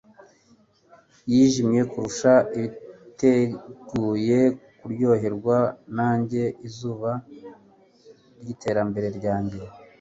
[1.31, 4.39] yijimye kurusha abiteguye
[4.79, 5.57] kuryoherwa
[5.97, 7.11] nanjye izuba
[8.41, 9.59] ryiterambere ryanjye